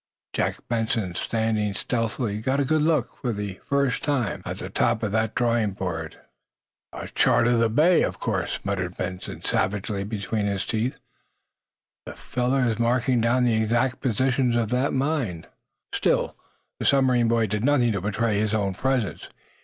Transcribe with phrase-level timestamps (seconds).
[0.33, 5.03] Jack Benson, standing stealthily, got a good look, for the first time, at the top
[5.03, 6.19] of that drawing board.
[6.91, 10.97] "A chart of the bay, of course," muttered Benson, savagely, between his teeth.
[12.07, 15.45] "The fellow is marking down the exact position of that mine!"
[15.93, 16.35] Still,
[16.79, 19.29] the submarine boy did nothing to betray his own presence.